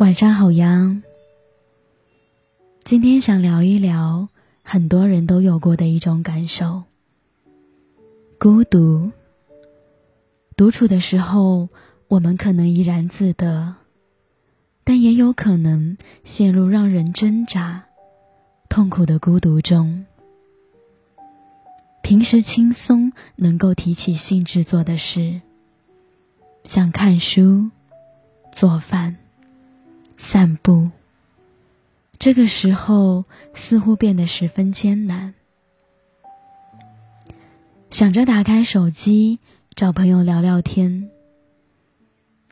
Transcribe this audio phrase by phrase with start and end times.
[0.00, 1.02] 晚上好呀。
[2.84, 4.30] 今天想聊一聊
[4.62, 6.84] 很多人都有过的一种感受——
[8.40, 9.12] 孤独。
[10.56, 11.68] 独处的时候，
[12.08, 13.74] 我们可能怡然自得，
[14.84, 17.84] 但也有可能陷入让人挣扎、
[18.70, 20.06] 痛苦的孤独中。
[22.02, 25.42] 平时轻松能够提起兴致做的事，
[26.64, 27.68] 像看书、
[28.50, 29.18] 做饭。
[30.22, 30.90] 散步，
[32.18, 33.24] 这个时候
[33.54, 35.34] 似乎变得十分艰难。
[37.90, 39.40] 想着打开手机
[39.74, 41.10] 找朋友聊聊天，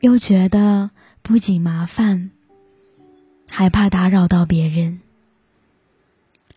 [0.01, 0.89] 又觉得
[1.21, 2.31] 不仅麻烦，
[3.49, 4.99] 还怕打扰到别人，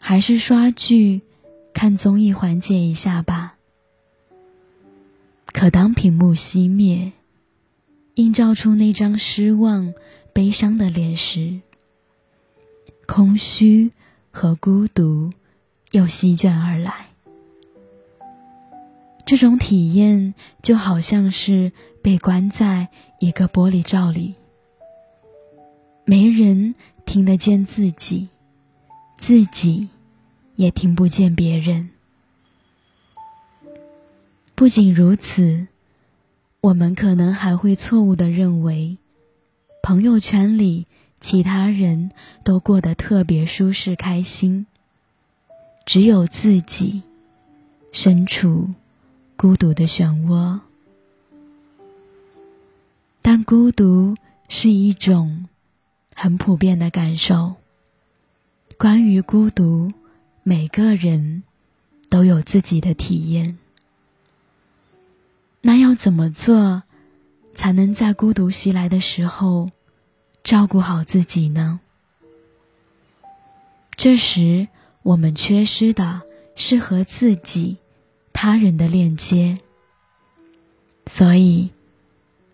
[0.01, 1.21] 还是刷剧、
[1.74, 3.57] 看综艺缓解一下吧。
[5.47, 7.13] 可当屏幕熄灭，
[8.15, 9.93] 映照出那张失望。
[10.32, 11.60] 悲伤的脸时，
[13.07, 13.90] 空虚
[14.30, 15.30] 和孤独
[15.90, 17.09] 又席卷而来。
[19.26, 21.70] 这种体验就好像是
[22.02, 22.88] 被关在
[23.20, 24.34] 一个玻璃罩里，
[26.04, 28.29] 没人听得见自己，
[29.18, 29.90] 自己
[30.57, 31.90] 也听不见别人。
[34.54, 35.68] 不仅如此，
[36.60, 38.96] 我们可能还会错误的认为。
[39.83, 40.87] 朋友圈里，
[41.21, 42.13] 其他人
[42.45, 44.66] 都过得特别舒适开心，
[45.85, 47.02] 只有自己
[47.91, 48.71] 身处
[49.37, 50.60] 孤独的漩涡。
[53.21, 54.16] 但孤独
[54.49, 55.49] 是一种
[56.15, 57.57] 很普遍的感受。
[58.79, 59.93] 关于孤独，
[60.45, 61.43] 每个人
[62.09, 63.59] 都有自己的体验。
[65.60, 66.84] 那要怎么做？
[67.54, 69.70] 才能在孤独袭来的时候
[70.42, 71.81] 照顾好自己呢？
[73.97, 74.69] 这时
[75.03, 76.22] 我们缺失的
[76.56, 77.76] 是和自己、
[78.32, 79.58] 他人的链接。
[81.06, 81.70] 所以，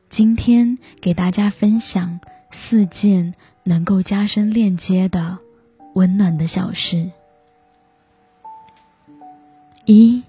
[0.09, 2.21] 今天给大家分享
[2.51, 5.39] 四件能够加深链接的
[5.95, 7.11] 温暖的小事。
[9.85, 10.23] 一、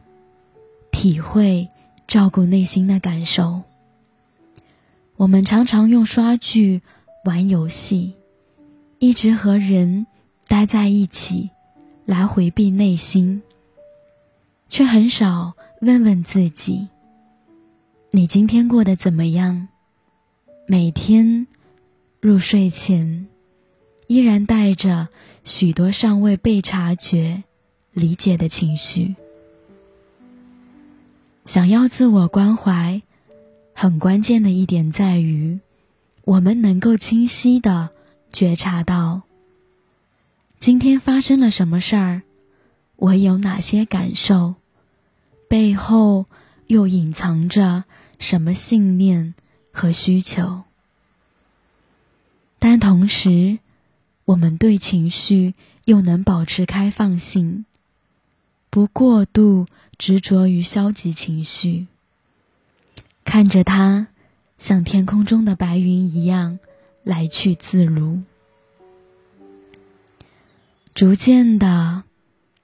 [0.92, 1.68] 体会
[2.08, 3.64] 照顾内心的感受。
[5.20, 6.82] 我们常常用刷剧、
[7.26, 8.14] 玩游戏，
[9.00, 10.08] 一直和人
[10.48, 11.50] 待在一起，
[12.06, 13.42] 来回避内心，
[14.70, 16.88] 却很少问问自己：
[18.12, 19.68] 你今天过得怎么样？
[20.66, 21.48] 每天
[22.22, 23.28] 入睡前，
[24.08, 25.10] 依然带着
[25.44, 27.44] 许多尚未被察觉、
[27.92, 29.16] 理解的情绪，
[31.44, 33.02] 想要自我关怀。
[33.82, 35.62] 很关键的一点在于，
[36.26, 37.92] 我们能够清晰的
[38.34, 39.22] 觉察到，
[40.58, 42.24] 今天发生了什么事儿，
[42.98, 44.56] 我有哪些感受，
[45.48, 46.26] 背后
[46.68, 47.86] 又隐藏着
[48.20, 49.34] 什么信念
[49.72, 50.64] 和需求。
[52.60, 53.60] 但同时，
[54.26, 55.54] 我们对情绪
[55.86, 57.64] 又能保持开放性，
[58.70, 59.68] 不过度
[59.98, 61.88] 执着于消极情绪。
[63.30, 64.08] 看着它，
[64.58, 66.58] 像天空中的白云一样
[67.04, 68.22] 来去自如。
[70.96, 72.06] 逐渐的，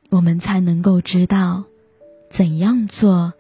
[0.10, 1.66] 我们才能够知道，
[2.32, 3.34] 怎样做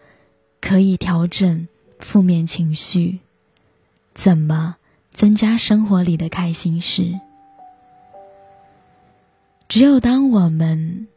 [0.62, 3.22] 可以调整负面情绪，
[4.14, 4.76] 怎么
[5.12, 7.20] 增加生活里的开心事。
[9.68, 11.08] 只有当我们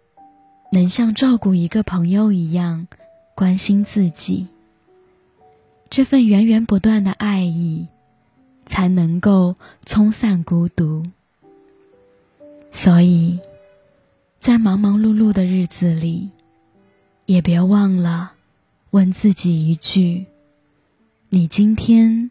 [0.73, 2.89] 能像照顾一个朋友一样
[3.35, 4.49] 关心自己。
[5.91, 7.89] 这份源源不断的爱意，
[8.67, 9.57] 才能够
[9.87, 11.05] 冲散孤独。
[12.71, 13.41] 所以，
[14.39, 16.31] 在忙忙碌碌的日子里，
[17.25, 18.33] 也别忘了
[18.91, 20.27] 问自己一句：
[21.31, 22.31] 你今天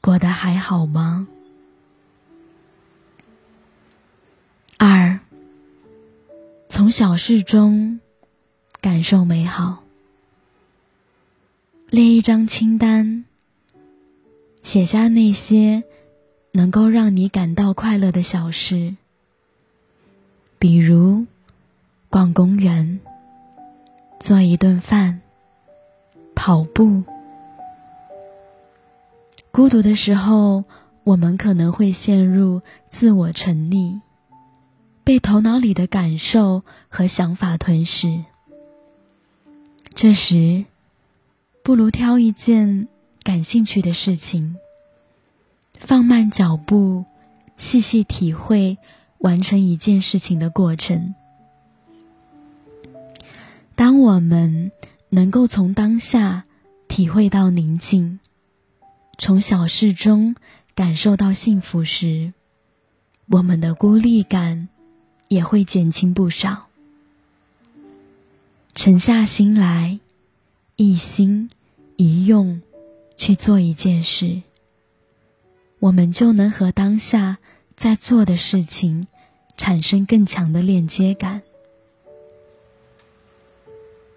[0.00, 1.28] 过得还好吗？
[4.76, 5.18] 二，
[6.68, 8.00] 从小事中
[8.80, 9.85] 感受美好。
[11.88, 13.24] 列一张清单，
[14.60, 15.84] 写下那些
[16.50, 18.96] 能够让你感到快乐的小事，
[20.58, 21.26] 比如
[22.10, 22.98] 逛公园、
[24.18, 25.20] 做一顿饭、
[26.34, 27.04] 跑步。
[29.52, 30.64] 孤独的时候，
[31.04, 34.00] 我们可能会陷入自我沉溺，
[35.04, 38.24] 被头脑里的感受和想法吞噬。
[39.94, 40.64] 这时，
[41.66, 42.86] 不如挑一件
[43.24, 44.54] 感兴趣的事情，
[45.74, 47.04] 放慢脚步，
[47.56, 48.78] 细细体会
[49.18, 51.16] 完成一件事情的过程。
[53.74, 54.70] 当我们
[55.08, 56.44] 能够从当下
[56.86, 58.20] 体会到宁静，
[59.18, 60.36] 从小事中
[60.76, 62.32] 感受到幸福时，
[63.26, 64.68] 我们的孤立感
[65.26, 66.68] 也会减轻不少。
[68.76, 69.98] 沉下心来，
[70.76, 71.50] 一心
[71.96, 72.60] 一用
[73.16, 74.42] 去做一件事，
[75.78, 77.38] 我们就能和当下
[77.76, 79.06] 在做的事情
[79.56, 81.42] 产生更强的链接感。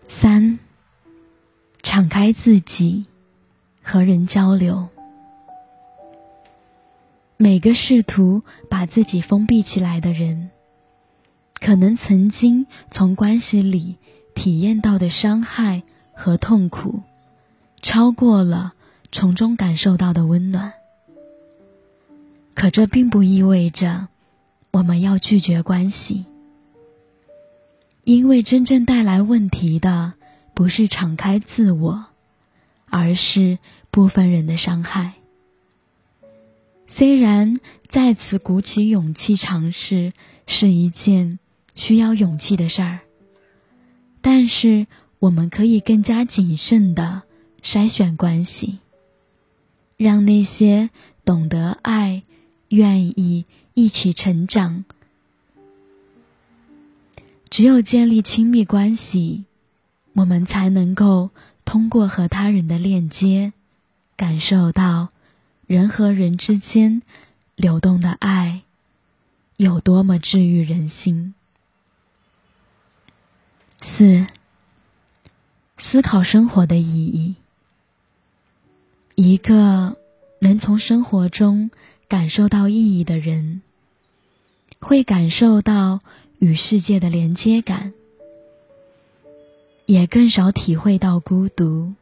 [0.08, 0.60] 三，
[1.82, 3.06] 敞开自己，
[3.82, 4.88] 和人交流。
[7.38, 10.50] 每个试图把自己封闭起来的人，
[11.62, 13.98] 可能曾经从关系里。
[14.36, 15.84] 体验到的伤害
[16.14, 17.02] 和痛苦，
[17.82, 18.74] 超过了
[19.12, 20.74] 从中感受到的温暖。
[22.54, 24.08] 可这并不意味着
[24.72, 26.26] 我们要拒绝关系，
[28.04, 30.14] 因为真正带来问题的
[30.54, 32.08] 不是敞开自我，
[32.88, 33.60] 而是
[33.92, 35.14] 部分人的伤害。
[36.88, 40.12] 虽然再次鼓起勇气尝试
[40.48, 41.40] 是一件
[41.76, 43.00] 需要勇气的事儿。
[44.22, 44.86] 但是，
[45.20, 47.24] 我们可以更加谨慎的
[47.62, 48.80] 筛选关系，
[49.98, 50.90] 让那些
[51.26, 52.24] 懂得爱、
[52.70, 54.86] 愿意一起成长。
[57.50, 59.46] 只有建立亲密关系，
[60.14, 61.32] 我们才能够
[61.66, 63.54] 通过和他人的链接，
[64.16, 65.10] 感受到
[65.66, 67.02] 人和人之间
[67.56, 68.62] 流动的爱
[69.58, 71.34] 有多么治愈人心。
[73.82, 74.28] 四，
[75.78, 77.36] 思考生活的意义。
[79.22, 79.98] 一个
[80.40, 81.72] 能从生活中
[82.08, 83.62] 感受到意义的人，
[84.80, 86.00] 会感受到
[86.38, 87.92] 与世界的连接感，
[89.86, 91.96] 也更少体会到孤独。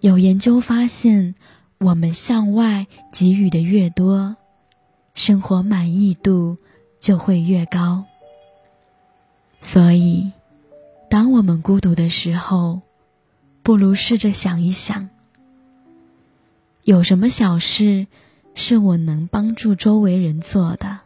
[0.00, 1.34] 有研究发现，
[1.76, 4.36] 我们向外给予的越多，
[5.14, 6.56] 生活满意度
[7.00, 8.06] 就会越高。
[9.60, 10.32] 所以，
[11.10, 12.80] 当我们孤独的时候，
[13.62, 15.10] 不如试着想一想：
[16.84, 18.06] 有什么小事
[18.54, 21.00] 是我能帮助周围人做的？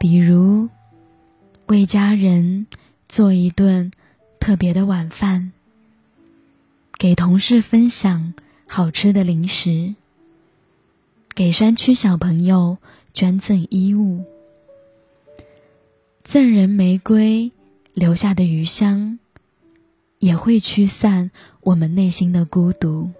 [0.00, 0.68] 比如，
[1.66, 2.66] 为家人
[3.08, 3.92] 做一顿
[4.40, 5.52] 特别的晚饭，
[6.98, 8.34] 给同事分享
[8.66, 9.94] 好吃的零食，
[11.36, 12.78] 给山区小朋友
[13.14, 14.24] 捐赠衣物。
[16.24, 17.52] 赠人玫瑰
[17.94, 19.20] 留下的余香，
[20.18, 21.30] 也会驱散
[21.60, 23.12] 我们内心的孤独。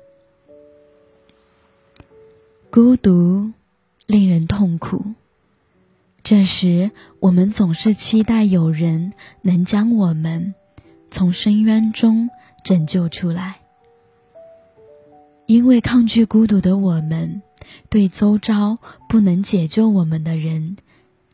[2.73, 3.51] 孤独
[4.07, 5.05] 令人痛苦，
[6.23, 9.13] 这时我们总是期待有人
[9.43, 10.55] 能将我们
[11.11, 12.31] 从深渊中
[12.63, 13.57] 拯救出来。
[15.47, 17.43] 因为抗拒孤独的我们，
[17.89, 18.79] 对周遭
[19.09, 20.77] 不能解救我们的人。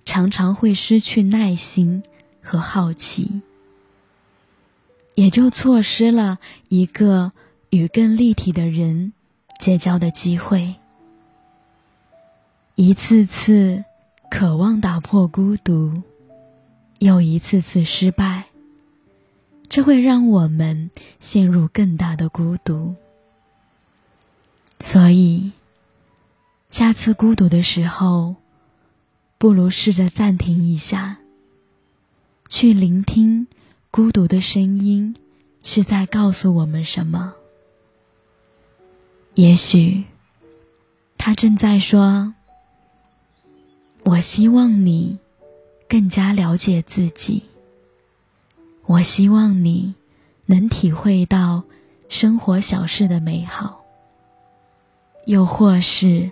[0.06, 2.02] 常常会失去耐心
[2.40, 3.42] 和好奇，
[5.16, 6.38] 也就错失了
[6.68, 7.32] 一个
[7.68, 9.12] 与更立体的人
[9.58, 10.76] 结交的机会。
[12.76, 13.84] 一次次
[14.30, 16.02] 渴望打破孤独，
[16.98, 18.44] 又一次次失败，
[19.68, 22.94] 这会让我们陷入更大的孤独。
[24.80, 25.52] 所以，
[26.68, 28.36] 下次孤独的时候。
[29.38, 31.18] 不如试着暂停一下，
[32.48, 33.46] 去聆听
[33.90, 35.14] 孤独的声音
[35.62, 37.34] 是在告诉我们什么。
[39.34, 40.04] 也许，
[41.18, 42.32] 他正在说
[44.06, 45.18] ：“我希望你
[45.88, 47.42] 更加了解自己。
[48.86, 49.96] 我希望你
[50.46, 51.64] 能体会到
[52.08, 53.84] 生活小事的美好，
[55.24, 56.30] 又或是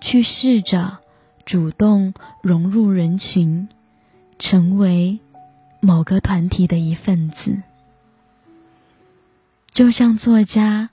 [0.00, 0.98] 去试着。”
[1.46, 3.68] 主动融入人群，
[4.38, 5.18] 成为
[5.80, 7.60] 某个团体的一份子。
[9.72, 10.90] 就像作家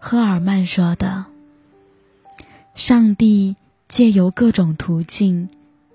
[0.00, 1.26] 赫尔曼说的
[2.74, 3.54] ：“上帝
[3.86, 5.48] 借由各种途径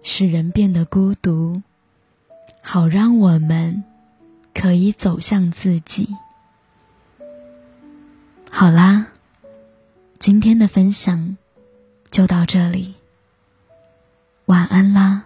[0.08, 1.64] 使人变得孤独，
[2.62, 3.84] 好让我们
[4.54, 6.16] 可以走向自己。”
[8.52, 9.08] 好啦，
[10.20, 11.36] 今天的分享
[12.12, 12.94] 就到这里。
[14.46, 15.26] 晚安啦。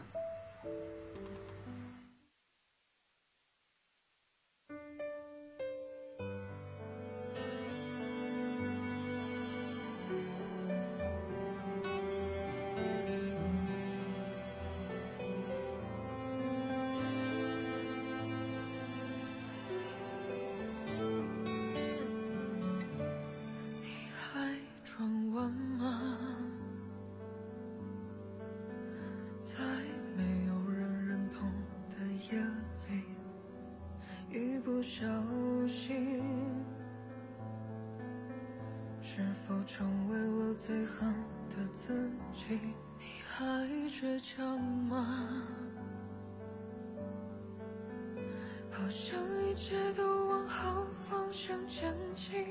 [48.80, 52.48] 好像一切都往好方向前进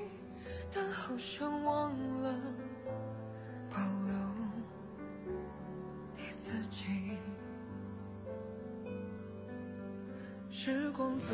[0.70, 2.38] 但好像忘了
[3.70, 4.14] 保留
[6.14, 7.16] 你自己。
[10.50, 11.32] 时光走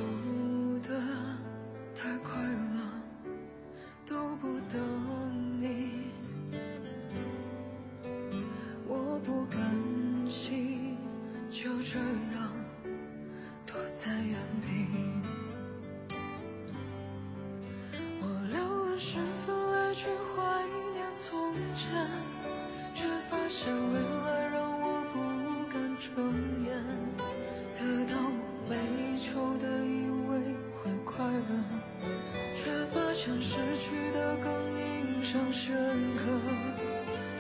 [35.35, 35.75] 象深
[36.17, 36.23] 刻，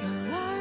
[0.02, 0.53] 原来。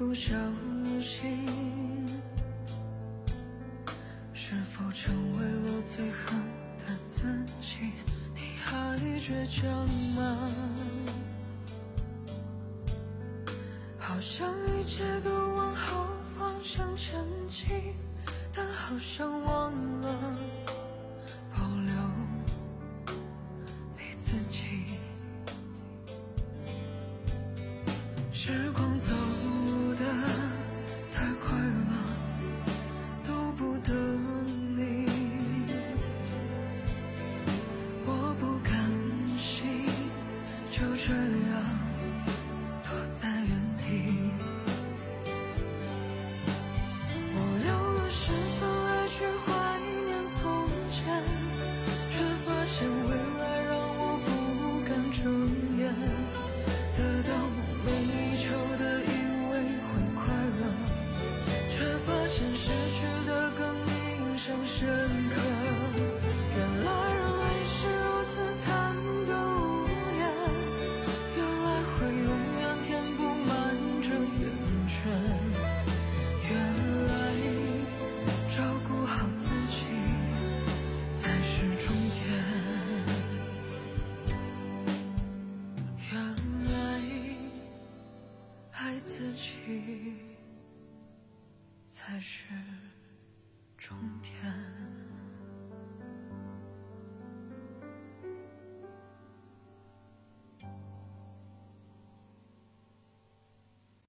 [0.00, 0.34] 不小
[1.02, 1.46] 心
[4.32, 6.40] 是否成为了最恨
[6.78, 7.26] 的自
[7.60, 7.92] 己？
[8.34, 10.50] 你还倔强吗？
[13.98, 17.94] 好像一切都往好方向前进
[18.54, 20.38] 但好像忘了
[21.52, 21.94] 保留
[23.98, 24.98] 你自己。
[28.32, 29.12] 时光走